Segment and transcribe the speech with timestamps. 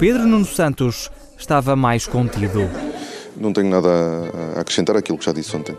[0.00, 2.70] Pedro Nuno Santos estava mais contido.
[3.36, 3.90] Não tenho nada
[4.56, 5.76] a acrescentar àquilo que já disse ontem.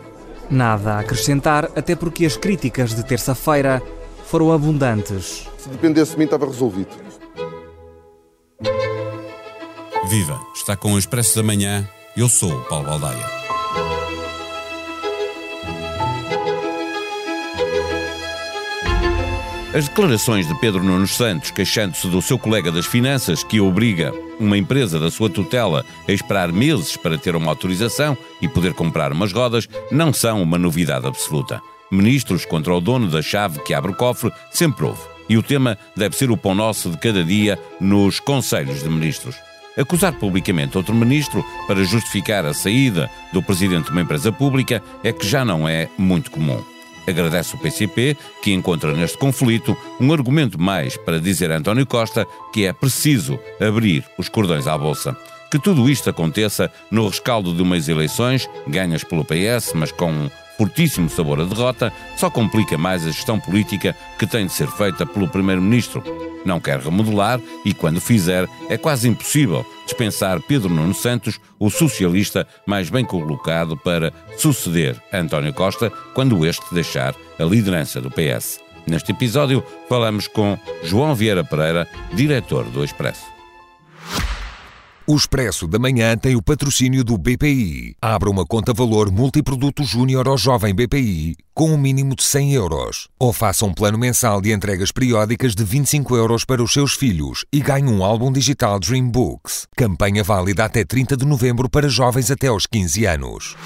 [0.48, 3.82] Nada a acrescentar, até porque as críticas de terça-feira
[4.26, 5.48] foram abundantes.
[5.58, 6.90] Se dependesse de mim, estava resolvido.
[10.08, 10.40] Viva!
[10.54, 11.88] Está com o Expresso da Manhã.
[12.16, 13.51] Eu sou o Paulo Baldaia.
[19.74, 24.58] As declarações de Pedro Nuno Santos, queixando-se do seu colega das finanças, que obriga uma
[24.58, 29.32] empresa da sua tutela a esperar meses para ter uma autorização e poder comprar umas
[29.32, 31.62] rodas, não são uma novidade absoluta.
[31.90, 35.00] Ministros contra o dono da chave que abre o cofre sempre houve.
[35.26, 39.36] E o tema deve ser o pão nosso de cada dia nos Conselhos de Ministros.
[39.74, 45.12] Acusar publicamente outro ministro para justificar a saída do presidente de uma empresa pública é
[45.12, 46.62] que já não é muito comum.
[47.06, 52.26] Agradece o PCP, que encontra neste conflito um argumento mais para dizer a António Costa
[52.52, 55.16] que é preciso abrir os cordões à Bolsa.
[55.50, 60.30] Que tudo isto aconteça no rescaldo de umas eleições, ganhas pelo PS, mas com
[60.62, 65.04] fortíssimo sabor a derrota, só complica mais a gestão política que tem de ser feita
[65.04, 66.04] pelo Primeiro-Ministro.
[66.44, 72.46] Não quer remodelar e, quando fizer, é quase impossível dispensar Pedro Nuno Santos, o socialista
[72.64, 78.60] mais bem colocado para suceder António Costa quando este deixar a liderança do PS.
[78.86, 83.31] Neste episódio, falamos com João Vieira Pereira, diretor do Expresso.
[85.04, 87.96] O Expresso da Manhã tem o patrocínio do BPI.
[88.00, 93.08] Abra uma conta valor multiproduto júnior ao jovem BPI com um mínimo de 100 euros.
[93.18, 97.44] Ou faça um plano mensal de entregas periódicas de 25 euros para os seus filhos
[97.52, 99.66] e ganhe um álbum digital Dream Books.
[99.76, 103.56] Campanha válida até 30 de novembro para jovens até aos 15 anos.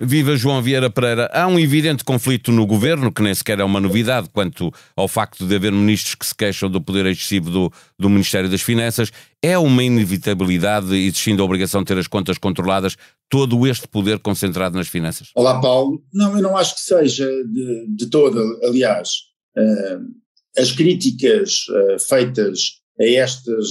[0.00, 1.30] Viva João Vieira Pereira.
[1.32, 5.46] Há um evidente conflito no governo, que nem sequer é uma novidade, quanto ao facto
[5.46, 9.10] de haver ministros que se queixam do poder excessivo do, do Ministério das Finanças.
[9.40, 12.96] É uma inevitabilidade, existindo a obrigação de ter as contas controladas,
[13.28, 15.28] todo este poder concentrado nas finanças?
[15.34, 16.02] Olá, Paulo.
[16.12, 18.38] Não, eu não acho que seja de, de todo.
[18.64, 19.10] Aliás,
[19.56, 23.68] uh, as críticas uh, feitas a estas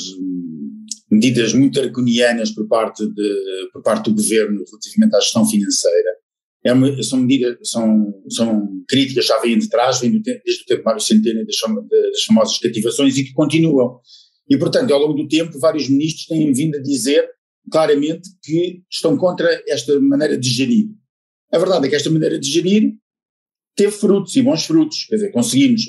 [1.13, 6.09] medidas muito draconianas por parte, de, por parte do governo relativamente à gestão financeira.
[6.65, 10.79] É uma, são medidas, são, são críticas já vêm de trás, vêm desde o tempo
[10.79, 11.57] de Mário Centeno das,
[12.11, 13.99] das famosas cativações e que continuam.
[14.49, 17.29] E, portanto, ao longo do tempo, vários ministros têm vindo a dizer
[17.71, 20.87] claramente que estão contra esta maneira de gerir.
[21.51, 22.93] A verdade é que esta maneira de gerir
[23.75, 25.05] teve frutos e bons frutos.
[25.05, 25.85] Quer dizer, conseguimos,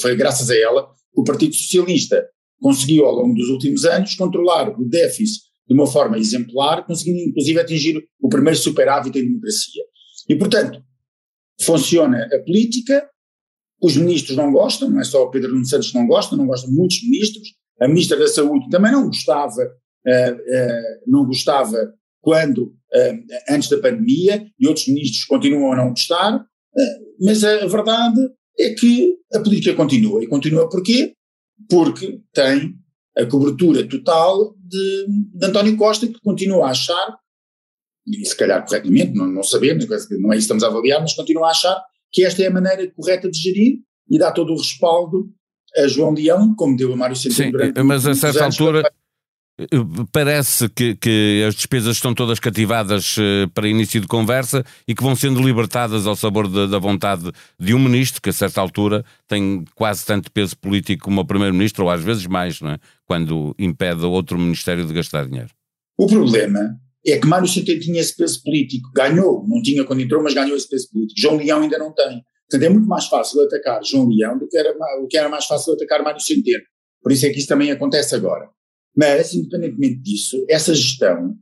[0.00, 2.24] foi graças a ela, o Partido Socialista
[2.60, 7.60] conseguiu ao longo dos últimos anos controlar o déficit de uma forma exemplar, conseguindo inclusive
[7.60, 9.82] atingir o primeiro superávit em democracia.
[10.28, 10.82] E, portanto,
[11.60, 13.08] funciona a política,
[13.82, 16.46] os ministros não gostam, não é só o Pedro Nuno Santos que não gosta, não
[16.46, 17.48] gostam muitos ministros,
[17.80, 23.78] a Ministra da Saúde também não gostava, uh, uh, não gostava quando, uh, antes da
[23.78, 26.44] pandemia, e outros ministros continuam a não gostar,
[27.18, 28.20] mas a verdade
[28.58, 30.22] é que a política continua.
[30.22, 31.14] E continua porquê?
[31.68, 32.74] Porque tem
[33.16, 37.16] a cobertura total de, de António Costa, que continua a achar,
[38.06, 41.14] e se calhar corretamente, não, não sabemos, não é isso que estamos a avaliar, mas
[41.14, 41.82] continua a achar
[42.12, 43.78] que esta é a maneira correta de gerir
[44.08, 45.32] e dá todo o respaldo
[45.76, 48.90] a João Leão, como deu a Mário Centeno Sim, mas a certa altura
[50.12, 55.02] Parece que, que, as despesas estão todas cativadas eh, para início de conversa e que
[55.02, 59.04] vão sendo libertadas ao sabor da, da vontade de um ministro que, a certa altura,
[59.28, 62.78] tem quase tanto peso político como o primeiro-ministro, ou às vezes mais, não é?
[63.06, 65.50] quando impede outro ministério de gastar dinheiro.
[65.98, 66.60] O problema
[67.06, 70.56] é que Mário Centeno tinha esse peso político, ganhou, não tinha quando entrou, mas ganhou
[70.56, 71.20] esse peso político.
[71.20, 72.22] João Leão ainda não tem.
[72.48, 75.44] Portanto, é muito mais fácil atacar João Leão do que era, do que era mais
[75.44, 76.62] fácil atacar Mário Centeno.
[77.02, 78.48] Por isso é que isso também acontece agora.
[78.96, 81.36] Mas, independentemente disso, essa gestão,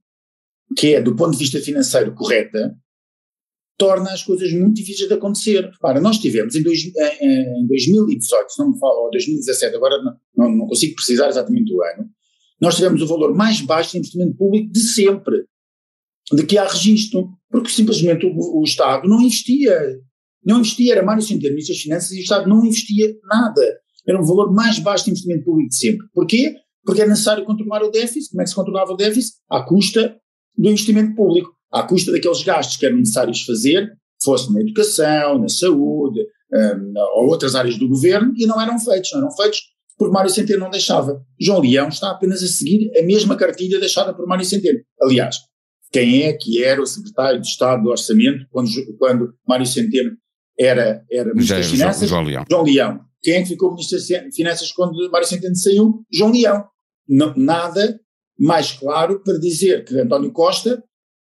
[0.76, 2.76] que é do ponto de vista financeiro correta,
[3.78, 5.64] torna as coisas muito difíceis de acontecer.
[5.64, 6.81] Repara, nós tivemos em, dois,
[7.20, 11.28] em, em 2018, se não me falo, ou 2017, agora não, não, não, consigo precisar
[11.28, 12.10] exatamente o ano,
[12.60, 15.45] nós tivemos o valor mais baixo de investimento público de sempre,
[16.33, 20.00] de que há registro, porque simplesmente o, o Estado não investia.
[20.45, 23.80] Não investia, era Mário Centeno, Ministro das Finanças, e o Estado não investia nada.
[24.06, 26.06] Era um valor mais baixo de investimento público de sempre.
[26.12, 26.56] Porquê?
[26.84, 28.30] Porque é necessário controlar o déficit.
[28.30, 29.36] Como é que se controlava o déficit?
[29.51, 30.16] À custa
[30.57, 33.92] do investimento público, à custa daqueles gastos que eram necessários fazer,
[34.22, 36.21] fosse na educação, na saúde,
[36.53, 39.10] um, ou outras áreas do governo, e não eram feitos.
[39.13, 39.60] Não eram feitos
[39.98, 41.21] porque Mário Centeno não deixava.
[41.39, 44.78] João Leão está apenas a seguir a mesma cartilha deixada por Mário Centeno.
[45.03, 45.36] Aliás,
[45.91, 50.13] quem é que era o secretário de Estado do Orçamento quando, quando Mário Centeno
[50.59, 52.09] era, era Ministro das Finanças?
[52.09, 52.45] João Leão.
[52.48, 53.01] João Leão.
[53.22, 56.04] Quem é ficou Ministro das Finanças quando Mário Centeno saiu?
[56.12, 56.65] João Leão.
[57.09, 58.00] não, nada
[58.38, 60.82] mais claro para dizer que António Costa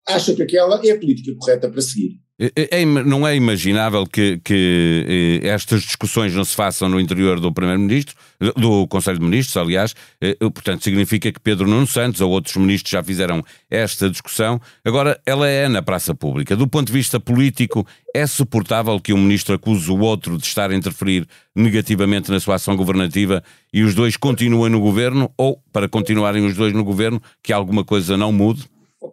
[0.06, 2.20] acha que aquela é a política correta para seguir.
[2.40, 6.98] É, é, é não é imaginável que, que, eh, estas discussões não se façam no
[6.98, 8.16] interior do Primeiro-Ministro,
[8.56, 12.90] do Conselho de Ministros, aliás, eh, portanto, significa que Pedro Nuno Santos ou outros ministros
[12.90, 14.58] já fizeram esta discussão.
[14.82, 16.56] Agora, ela é na praça pública.
[16.56, 20.70] Do ponto de vista político, é suportável que um ministro acuse o outro de estar
[20.70, 25.90] a interferir negativamente na sua ação governativa e os dois continuem no governo, ou, para
[25.90, 28.64] continuarem os dois no governo, que alguma coisa não mude?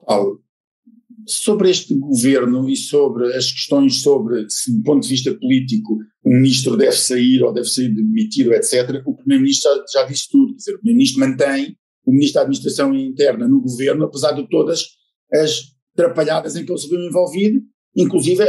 [0.06, 0.39] Paulo,
[1.27, 6.29] sobre este governo e sobre as questões sobre se, do ponto de vista político, o
[6.29, 10.53] ministro deve sair ou deve sair demitido, etc., o primeiro-ministro já, já, disse tudo.
[10.53, 14.85] Quer dizer, o primeiro-ministro mantém o ministro da Administração Interna no governo, apesar de todas
[15.33, 15.63] as
[15.94, 17.62] trapalhadas em que ele viu envolvido,
[17.95, 18.45] inclusive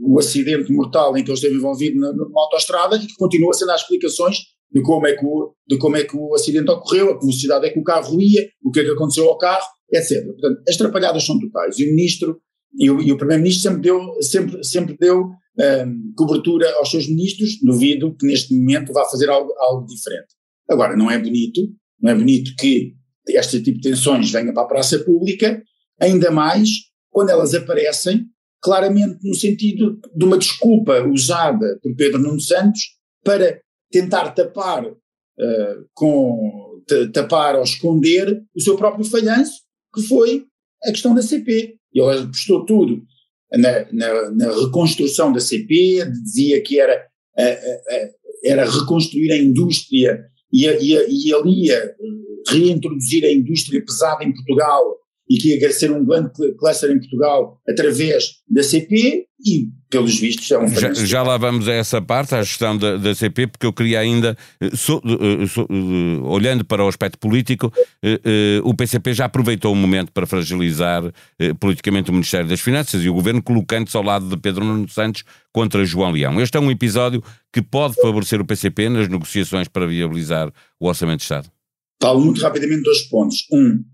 [0.00, 3.80] o acidente mortal em que ele esteve envolvido na, autoestrada e que continua ser as
[3.80, 4.38] explicações
[4.70, 7.70] de como, é que o, de como é que o acidente ocorreu, a velocidade é
[7.70, 10.24] que o carro ia, o que é que aconteceu ao carro, etc.
[10.26, 11.78] Portanto, as trapalhadas são totais.
[11.78, 12.40] E o ministro
[12.76, 18.14] e o, o primeiro-ministro sempre deu, sempre, sempre deu um, cobertura aos seus ministros, duvido
[18.16, 20.28] que neste momento vá fazer algo, algo diferente.
[20.68, 21.62] Agora, não é bonito,
[22.00, 22.94] não é bonito que
[23.28, 25.62] este tipo de tensões venha para a praça pública,
[26.00, 26.68] ainda mais
[27.10, 28.26] quando elas aparecem
[28.60, 32.80] claramente no sentido de uma desculpa usada por Pedro Nuno Santos
[33.24, 36.82] para tentar tapar, uh, com,
[37.12, 39.62] tapar ou esconder o seu próprio falhanço
[39.94, 40.44] que foi
[40.84, 41.76] a questão da CP.
[41.92, 43.02] Ele apostou tudo
[43.52, 47.06] na, na, na reconstrução da CP, dizia que era,
[48.44, 51.94] era reconstruir a indústria e, e, e ele ia
[52.48, 54.96] reintroduzir a indústria pesada em Portugal
[55.28, 60.50] e que ia ser um grande cluster em Portugal através da CP e, pelos vistos,
[60.50, 63.66] é um já, já lá vamos a essa parte, à gestão da, da CP, porque
[63.66, 67.72] eu queria ainda, eh, so, uh, so, uh, olhando para o aspecto político,
[68.64, 71.02] o PCP já aproveitou o momento para fragilizar
[71.60, 75.24] politicamente o Ministério das Finanças e o governo, colocando-se ao lado de Pedro Nuno Santos
[75.52, 76.40] contra João Leão.
[76.40, 81.18] Este é um episódio que pode favorecer o PCP nas negociações para viabilizar o Orçamento
[81.18, 81.50] de Estado.
[82.00, 83.46] Falo muito rapidamente dois pontos.
[83.52, 83.84] Um,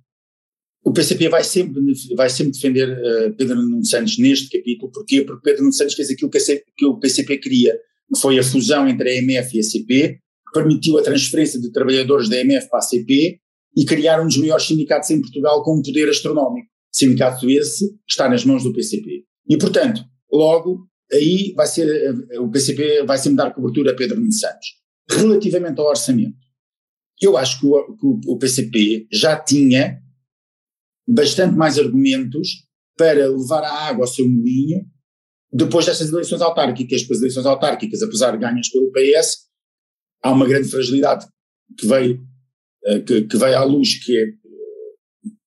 [0.85, 1.81] o PCP vai sempre,
[2.15, 5.23] vai sempre defender uh, Pedro Nuno Santos neste capítulo, porquê?
[5.23, 8.87] Porque Pedro Nuno Santos fez aquilo que, que o PCP queria, que foi a fusão
[8.87, 12.81] entre a EMF e a CP, que permitiu a transferência de trabalhadores da EMF para
[12.81, 13.41] a CP
[13.75, 16.69] e criar um dos maiores sindicatos em Portugal com um poder astronómico.
[16.93, 19.25] Sindicato esse está nas mãos do PCP.
[19.49, 24.21] E, portanto, logo, aí vai ser, uh, o PCP vai sempre dar cobertura a Pedro
[24.21, 24.67] Nuno Santos.
[25.11, 26.37] Relativamente ao orçamento,
[27.23, 30.04] eu acho que o, que o PCP já tinha
[31.06, 32.65] bastante mais argumentos
[32.97, 34.85] para levar a água ao seu moinho
[35.53, 39.45] depois dessas eleições autárquicas, porque as eleições autárquicas, apesar de ganhas pelo PS,
[40.21, 41.27] há uma grande fragilidade
[41.79, 42.21] que veio,
[42.87, 44.27] eh, que, que veio à luz, que é,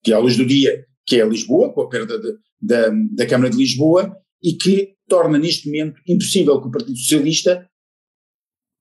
[0.01, 3.25] que é à luz do dia, que é Lisboa, com a perda de, da, da
[3.27, 7.67] Câmara de Lisboa, e que torna neste momento impossível que o Partido Socialista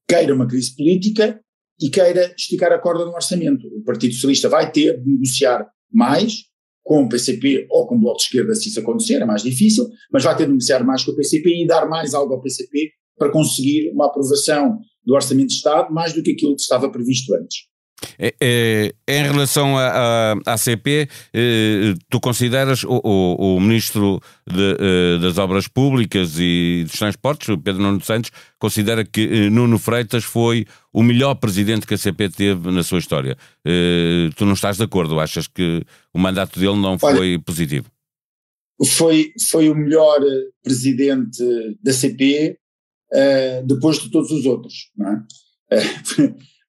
[0.09, 1.41] queira uma crise política
[1.81, 3.67] e queira esticar a corda no orçamento.
[3.67, 6.45] O Partido Socialista vai ter de negociar mais,
[6.87, 9.91] com o PCP ou com o Bloco de Esquerda, se isso acontecer, é mais difícil,
[10.13, 12.93] mas vai ter de negociar mais com o PCP e dar mais algo ao PCP
[13.19, 17.35] para conseguir uma aprovação do Orçamento de Estado mais do que aquilo que estava previsto
[17.35, 17.65] antes.
[18.19, 25.67] É, em relação à CP, é, tu consideras o, o, o Ministro de, das Obras
[25.67, 31.87] Públicas e dos Transportes, Pedro Nuno Santos, considera que Nuno Freitas foi o melhor presidente
[31.87, 33.37] que a CP teve na sua história.
[34.37, 35.19] Tu não estás de acordo?
[35.19, 35.83] Achas que
[36.13, 37.87] o mandato dele não foi Olha, positivo?
[38.85, 40.21] Foi, foi o melhor
[40.63, 41.43] presidente
[41.83, 42.59] da CP
[43.65, 45.23] depois de todos os outros, não é?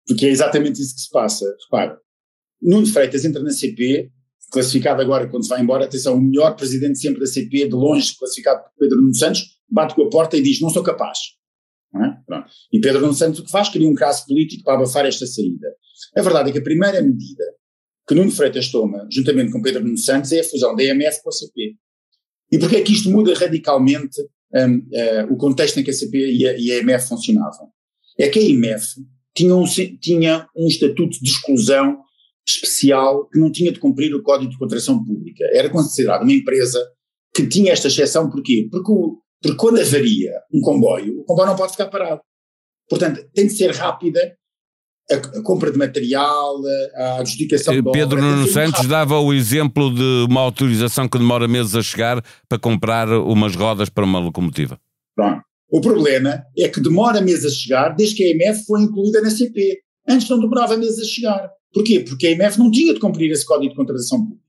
[0.07, 1.45] Porque é exatamente isso que se passa.
[1.65, 1.99] Repara,
[2.61, 4.09] Nuno Freitas entra na CP,
[4.51, 8.15] classificado agora quando se vai embora, atenção, o melhor presidente sempre da CP, de longe,
[8.17, 11.19] classificado por Pedro Nuno Santos, bate com a porta e diz: Não sou capaz.
[11.93, 12.45] Não é?
[12.71, 13.69] E Pedro Nuno Santos o que faz?
[13.69, 15.67] Cria um caso político para abafar esta saída.
[16.15, 17.43] A verdade é que a primeira medida
[18.07, 21.29] que Nuno Freitas toma, juntamente com Pedro Nuno Santos, é a fusão da EMF com
[21.29, 21.75] a CP.
[22.51, 24.21] E porquê é que isto muda radicalmente
[24.53, 27.69] um, uh, eh, o contexto em que a CP e a, e a EMF funcionavam?
[28.17, 29.01] É que a EMF
[29.37, 29.63] tinha um,
[30.01, 31.99] tinha um estatuto de exclusão
[32.47, 35.43] especial que não tinha de cumprir o Código de Contratação Pública.
[35.53, 36.83] Era considerada uma empresa
[37.35, 38.67] que tinha esta exceção, porquê?
[38.71, 42.21] Porque, o, porque quando avaria um comboio, o comboio não pode ficar parado.
[42.89, 44.35] Portanto, tem de ser rápida
[45.11, 46.55] a, a compra de material,
[46.95, 51.75] a adjudicação de Pedro Nuno Santos dava o exemplo de uma autorização que demora meses
[51.75, 54.79] a chegar para comprar umas rodas para uma locomotiva.
[55.15, 55.46] Pronto.
[55.69, 59.29] O problema é que demora meses a chegar desde que a EMF foi incluída na
[59.29, 59.79] CP.
[60.07, 61.51] Antes não demorava meses a chegar.
[61.73, 61.99] Porquê?
[61.99, 64.43] Porque a IMF não tinha de cumprir esse Código de Contratação Pública.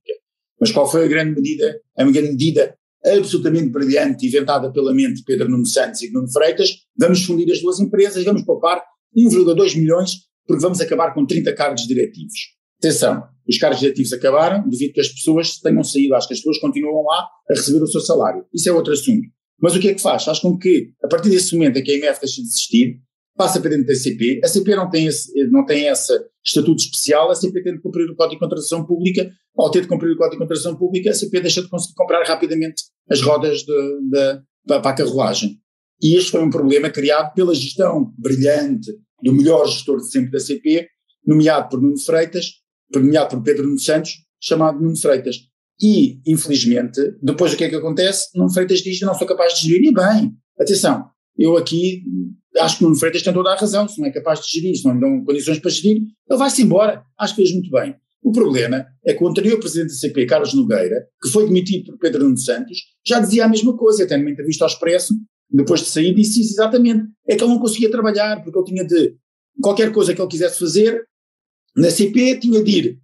[0.61, 1.81] Mas qual foi a grande medida?
[1.97, 6.71] A grande medida absolutamente brilhante, inventada pela mente de Pedro Nuno Santos e Nuno Freitas,
[6.97, 8.83] vamos fundir as duas empresas, vamos poupar
[9.17, 10.13] 1,2 milhões,
[10.47, 12.57] porque vamos acabar com 30 cargos diretivos.
[12.79, 16.59] Atenção, os cargos diretivos acabaram devido que as pessoas tenham saído, acho que as pessoas
[16.59, 18.45] continuam lá a receber o seu salário.
[18.53, 19.27] Isso é outro assunto.
[19.61, 20.25] Mas o que é que faz?
[20.25, 23.01] Faz com que, a partir desse momento em que a IMF deixa de existir,
[23.37, 26.13] passa para dentro da CP, a CP não tem esse, não tem esse
[26.45, 29.87] estatuto especial, a CP tem de cumprir o Código de Contratação Pública, ao ter de
[29.87, 33.61] cumprir o Código de Contratação Pública, a CP deixa de conseguir comprar rapidamente as rodas
[33.61, 35.57] de, de, para a carruagem.
[36.03, 40.41] E este foi um problema criado pela gestão brilhante do melhor gestor de sempre da
[40.41, 40.89] CP,
[41.25, 42.55] nomeado por Nuno Freitas,
[42.93, 45.37] nomeado por Pedro Nuno Santos, chamado Nuno Freitas.
[45.81, 48.29] E, infelizmente, depois o que é que acontece?
[48.35, 52.03] Nuno Freitas diz, não sou capaz de gerir, e bem, atenção, eu aqui
[52.59, 54.85] acho que Nuno Freitas tem toda a razão, se não é capaz de gerir, se
[54.85, 57.95] não lhe dão condições para gerir, ele vai-se embora, acho que fez muito bem.
[58.23, 61.99] O problema é que o anterior presidente da CP, Carlos Nogueira, que foi demitido por
[61.99, 65.15] Pedro Nuno Santos, já dizia a mesma coisa, até numa entrevista ao Expresso,
[65.51, 68.85] depois de sair, disse isso exatamente, é que ele não conseguia trabalhar, porque ele tinha
[68.85, 69.17] de,
[69.63, 71.05] qualquer coisa que ele quisesse fazer,
[71.77, 72.99] na CP tinha de ir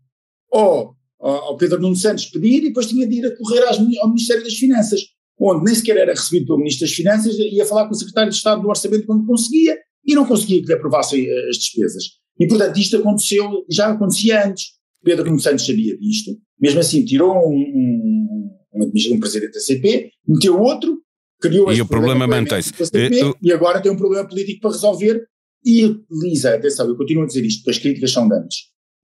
[0.52, 4.44] ao, ao Pedro Nuno Santos pedir e depois tinha de ir a correr ao Ministério
[4.44, 5.00] das Finanças,
[5.38, 8.36] onde nem sequer era recebido pelo Ministro das Finanças, ia falar com o Secretário de
[8.36, 12.04] Estado do Orçamento quando conseguia e não conseguia que lhe aprovassem eh, as despesas.
[12.38, 14.72] E, portanto, isto aconteceu, já acontecia antes.
[15.02, 20.10] Pedro Nuno Santos sabia disto, mesmo assim tirou um, um, um, um presidente da CP,
[20.26, 20.98] meteu outro,
[21.40, 22.72] criou E o problema mantém-se.
[23.42, 25.26] E agora tem um problema político para resolver
[25.64, 28.36] e Lisa, atenção, eu continuo a dizer isto, as críticas são de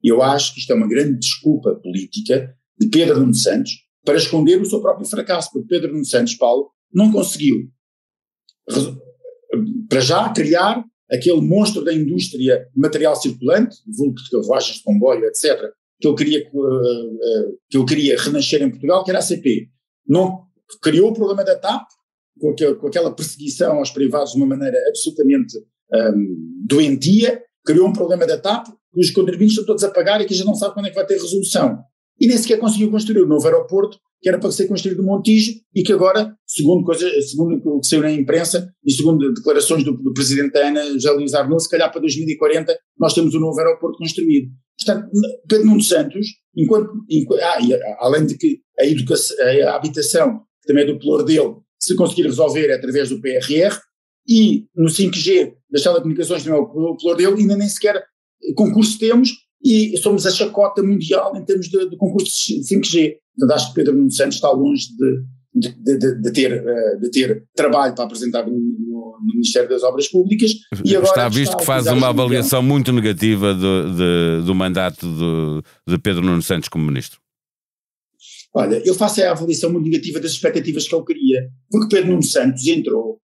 [0.01, 0.11] antes.
[0.11, 3.73] Eu acho que isto é uma grande desculpa política de Pedro Nuno Santos
[4.05, 7.71] para esconder o seu próprio fracasso, porque Pedro Nuno Santos Paulo não conseguiu,
[9.89, 15.71] para já, criar aquele monstro da indústria material circulante, vulgo de carruagens de comboio, etc.,
[16.01, 16.51] que ele, queria,
[17.69, 19.69] que ele queria renascer em Portugal, que era a CP.
[20.09, 20.47] Não,
[20.81, 21.87] criou o problema da TAP,
[22.41, 25.59] com, com aquela perseguição aos privados de uma maneira absolutamente
[25.93, 30.35] um, doentia, criou um problema da TAP, os contribuintes estão todos a pagar e que
[30.35, 31.79] já não sabe quando é que vai ter resolução.
[32.21, 35.53] E nem sequer conseguiu construir o novo aeroporto, que era para ser construído no Montijo
[35.75, 39.93] e que agora, segundo, coisa, segundo o que saiu na imprensa e segundo declarações do,
[39.93, 43.59] do presidente da ANA, José Luís Arnoux, se calhar para 2040 nós temos um novo
[43.59, 44.51] aeroporto construído.
[44.79, 45.11] Portanto,
[45.49, 47.59] Pedro Nuno Santos, enquanto, enquanto ah,
[48.01, 52.25] além de que a, educação, a habitação, que também é do pelour dele, se conseguir
[52.25, 53.79] resolver é através do PRR,
[54.29, 58.05] e no 5G das telecomunicações também é o pelour dele, ainda nem sequer
[58.55, 59.31] concurso temos
[59.63, 63.17] e somos a chacota mundial em termos de, de concursos de 5G.
[63.37, 67.45] Portanto, acho que Pedro Nuno Santos está longe de, de, de, ter, eh, de ter
[67.55, 70.53] trabalho para apresentar no, no, Ministério das Obras Públicas.
[70.85, 75.93] E agora está visto está que faz uma avaliação muito negativa do, do mandato de,
[75.93, 77.21] de Pedro Nuno Santos como Ministro.
[78.53, 82.23] Olha, eu faço a avaliação muito negativa das expectativas que ele queria, porque Pedro Nuno
[82.23, 83.21] Santos entrou,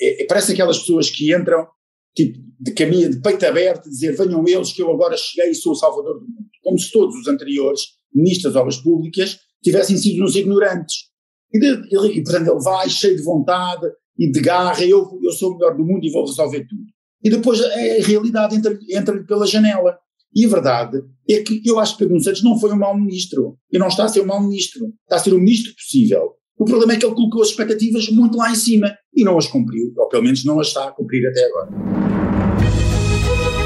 [0.00, 1.66] é, é, parece aquelas pessoas que entram
[2.14, 5.72] tipo de caminho, de peito aberto, dizer venham eles que eu agora cheguei e sou
[5.72, 6.46] o salvador do mundo.
[6.62, 7.80] Como se todos os anteriores
[8.14, 11.10] ministros das obras públicas tivessem sido uns ignorantes.
[11.52, 13.86] E, de, e, e, portanto ele vai cheio de vontade
[14.18, 16.82] e de garra, eu, eu sou o melhor do mundo e vou resolver tudo.
[17.24, 17.74] E depois a
[18.06, 19.96] realidade entra-lhe entra pela janela.
[20.34, 23.58] E a verdade é que eu acho que Pedro Santos não foi um mau ministro.
[23.70, 24.86] E não está a ser um mau ministro.
[25.02, 26.32] Está a ser o ministro possível.
[26.58, 29.46] O problema é que ele colocou as expectativas muito lá em cima e não as
[29.46, 31.70] cumpriu, ou pelo menos não as está a cumprir até agora.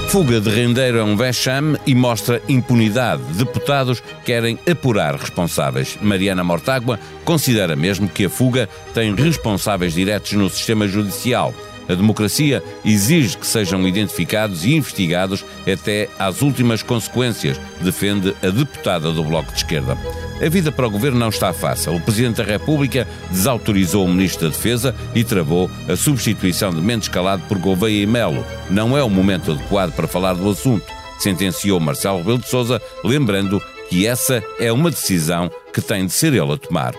[0.09, 3.23] Fuga de rendeiro é um vexame e mostra impunidade.
[3.35, 5.99] Deputados querem apurar responsáveis.
[6.01, 11.53] Mariana Mortágua considera mesmo que a fuga tem responsáveis diretos no sistema judicial.
[11.89, 19.13] A democracia exige que sejam identificados e investigados até às últimas consequências, defende a deputada
[19.13, 19.97] do Bloco de Esquerda.
[20.45, 21.97] A vida para o governo não está fácil.
[21.97, 27.09] O Presidente da República desautorizou o Ministro da Defesa e travou a substituição de Mendes
[27.09, 28.45] Calado por Gouveia e Melo.
[28.69, 30.85] Não é o momento adequado para falar do assunto,
[31.19, 36.35] sentenciou Marcelo Rebelo de Sousa, lembrando que essa é uma decisão que tem de ser
[36.35, 36.95] ele a tomar.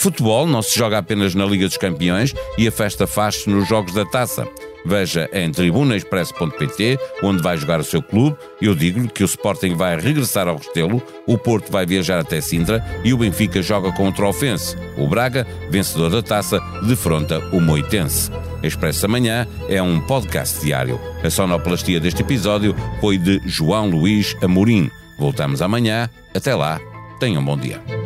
[0.00, 3.92] Futebol não se joga apenas na Liga dos Campeões e a festa faz-se nos Jogos
[3.92, 4.48] da Taça.
[4.82, 8.34] Veja em tribunaexpress.pt, onde vai jogar o seu clube.
[8.62, 12.82] Eu digo-lhe que o Sporting vai regressar ao Restelo, o Porto vai viajar até Sintra
[13.04, 14.74] e o Benfica joga contra o Ofense.
[14.96, 18.30] O Braga, vencedor da taça, defronta o Moitense.
[18.62, 20.98] Expresso Amanhã é um podcast diário.
[21.22, 24.90] A sonoplastia deste episódio foi de João Luís Amorim.
[25.18, 26.08] Voltamos amanhã.
[26.34, 26.80] Até lá,
[27.18, 27.99] tenham um bom dia.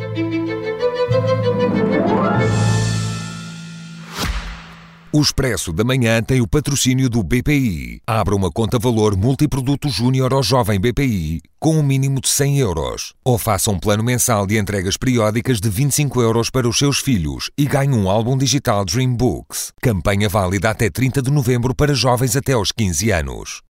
[5.15, 8.01] O Expresso da Manhã tem o patrocínio do BPI.
[8.05, 13.13] Abra uma conta valor multiproduto júnior ao jovem BPI com um mínimo de 100 euros.
[13.23, 17.49] Ou faça um plano mensal de entregas periódicas de 25 euros para os seus filhos
[17.57, 19.71] e ganhe um álbum digital Dream Books.
[19.81, 23.64] Campanha válida até 30 de novembro para jovens até aos 15 anos.